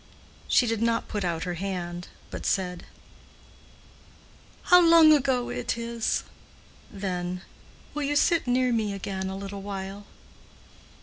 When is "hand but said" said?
1.53-2.85